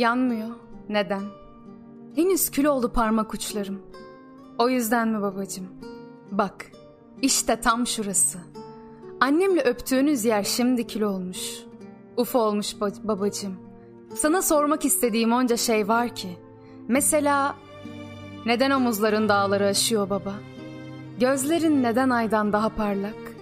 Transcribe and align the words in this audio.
Yanmıyor. 0.00 0.48
Neden? 0.88 1.22
Henüz 2.16 2.50
kül 2.50 2.64
oldu 2.64 2.92
parmak 2.92 3.34
uçlarım. 3.34 3.82
O 4.58 4.68
yüzden 4.68 5.08
mi 5.08 5.22
babacığım? 5.22 5.68
Bak, 6.30 6.66
işte 7.22 7.60
tam 7.60 7.86
şurası. 7.86 8.38
Annemle 9.20 9.60
öptüğünüz 9.60 10.24
yer 10.24 10.42
şimdi 10.42 10.86
kül 10.86 11.02
olmuş. 11.02 11.38
Uf 12.16 12.34
olmuş 12.34 12.72
ba- 12.72 13.08
babacığım. 13.08 13.56
Sana 14.14 14.42
sormak 14.42 14.84
istediğim 14.84 15.32
onca 15.32 15.56
şey 15.56 15.88
var 15.88 16.14
ki. 16.14 16.38
Mesela 16.88 17.54
neden 18.46 18.70
omuzların 18.70 19.28
dağları 19.28 19.66
aşıyor 19.66 20.10
baba? 20.10 20.34
Gözlerin 21.18 21.82
neden 21.82 22.10
aydan 22.10 22.52
daha 22.52 22.68
parlak? 22.68 23.34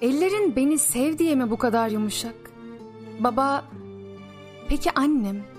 Ellerin 0.00 0.56
beni 0.56 0.78
sev 0.78 1.18
diye 1.18 1.34
mi 1.34 1.50
bu 1.50 1.56
kadar 1.56 1.88
yumuşak? 1.88 2.34
Baba, 3.20 3.64
peki 4.68 4.90
annem? 4.94 5.52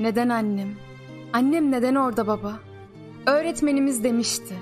Neden 0.00 0.28
annem? 0.28 0.68
Annem 1.32 1.70
neden 1.70 1.94
orada 1.94 2.26
baba? 2.26 2.60
Öğretmenimiz 3.26 4.04
demişti. 4.04 4.54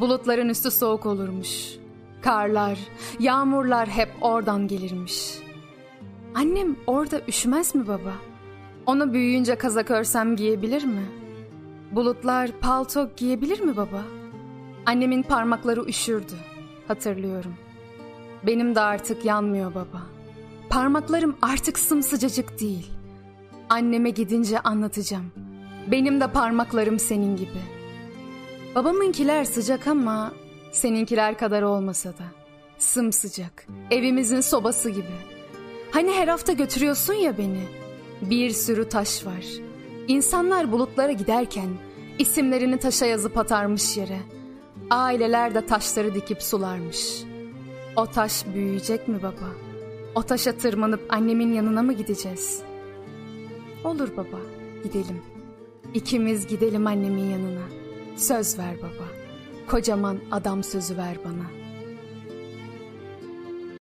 Bulutların 0.00 0.48
üstü 0.48 0.70
soğuk 0.70 1.06
olurmuş. 1.06 1.76
Karlar, 2.22 2.78
yağmurlar 3.20 3.88
hep 3.88 4.08
oradan 4.20 4.68
gelirmiş. 4.68 5.38
Annem 6.34 6.76
orada 6.86 7.20
üşümez 7.28 7.74
mi 7.74 7.88
baba? 7.88 8.12
Onu 8.86 9.12
büyüyünce 9.12 9.58
kazak 9.58 9.90
örsem 9.90 10.36
giyebilir 10.36 10.84
mi? 10.84 11.06
Bulutlar 11.92 12.50
palto 12.60 13.10
giyebilir 13.16 13.60
mi 13.60 13.76
baba? 13.76 14.02
Annemin 14.86 15.22
parmakları 15.22 15.84
üşürdü. 15.84 16.32
Hatırlıyorum. 16.88 17.54
Benim 18.46 18.74
de 18.74 18.80
artık 18.80 19.24
yanmıyor 19.24 19.74
baba. 19.74 20.02
Parmaklarım 20.68 21.36
artık 21.42 21.78
sımsıcacık 21.78 22.60
değil. 22.60 22.95
Anneme 23.68 24.10
gidince 24.10 24.60
anlatacağım. 24.60 25.32
Benim 25.90 26.20
de 26.20 26.26
parmaklarım 26.26 26.98
senin 26.98 27.36
gibi. 27.36 27.60
Babamınkiler 28.74 29.44
sıcak 29.44 29.86
ama 29.86 30.32
seninkiler 30.72 31.38
kadar 31.38 31.62
olmasa 31.62 32.10
da. 32.10 32.24
Sımsıcak. 32.78 33.66
Evimizin 33.90 34.40
sobası 34.40 34.90
gibi. 34.90 35.16
Hani 35.90 36.12
her 36.12 36.28
hafta 36.28 36.52
götürüyorsun 36.52 37.14
ya 37.14 37.38
beni. 37.38 37.62
Bir 38.22 38.50
sürü 38.50 38.88
taş 38.88 39.26
var. 39.26 39.44
İnsanlar 40.08 40.72
bulutlara 40.72 41.12
giderken 41.12 41.68
isimlerini 42.18 42.78
taşa 42.78 43.06
yazıp 43.06 43.38
atarmış 43.38 43.96
yere. 43.96 44.18
Aileler 44.90 45.54
de 45.54 45.66
taşları 45.66 46.14
dikip 46.14 46.42
sularmış. 46.42 47.22
O 47.96 48.06
taş 48.06 48.46
büyüyecek 48.54 49.08
mi 49.08 49.18
baba? 49.22 49.48
O 50.14 50.22
taşa 50.22 50.52
tırmanıp 50.52 51.06
annemin 51.08 51.52
yanına 51.52 51.82
mı 51.82 51.92
gideceğiz? 51.92 52.62
Olur 53.86 54.16
baba, 54.16 54.40
gidelim. 54.84 55.22
İkimiz 55.94 56.46
gidelim 56.46 56.86
annemin 56.86 57.30
yanına. 57.30 57.66
Söz 58.16 58.58
ver 58.58 58.76
baba. 58.78 59.08
Kocaman 59.70 60.18
adam 60.30 60.64
sözü 60.64 60.96
ver 60.96 61.16
bana.'' 61.24 61.65